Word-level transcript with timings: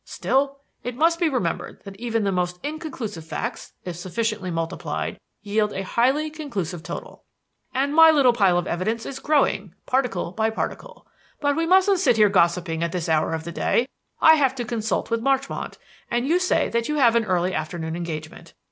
Still, 0.03 0.61
it 0.83 0.95
must 0.97 1.19
be 1.19 1.29
remembered 1.29 1.83
that 1.83 1.95
even 1.97 2.23
the 2.23 2.31
most 2.31 2.57
inconclusive 2.63 3.23
facts, 3.23 3.73
if 3.85 3.95
sufficiently 3.95 4.49
multiplied, 4.49 5.19
yield 5.43 5.73
a 5.73 5.83
highly 5.83 6.31
conclusive 6.31 6.81
total. 6.81 7.23
And 7.71 7.93
my 7.93 8.09
little 8.09 8.33
pile 8.33 8.57
of 8.57 8.65
evidence 8.65 9.05
is 9.05 9.19
growing, 9.19 9.75
particle 9.85 10.31
by 10.31 10.49
particle; 10.49 11.05
but 11.39 11.55
we 11.55 11.67
mustn't 11.67 11.99
sit 11.99 12.17
here 12.17 12.29
gossiping 12.29 12.81
at 12.81 12.93
this 12.93 13.09
hour 13.09 13.33
of 13.35 13.43
the 13.43 13.51
day; 13.51 13.87
I 14.19 14.37
have 14.37 14.55
to 14.55 14.65
consult 14.65 15.11
with 15.11 15.21
Marchmont 15.21 15.77
and 16.09 16.27
you 16.27 16.39
say 16.39 16.67
that 16.69 16.89
you 16.89 16.95
have 16.95 17.15
an 17.15 17.25
early 17.25 17.53
afternoon 17.53 17.95
engagement. 17.95 18.55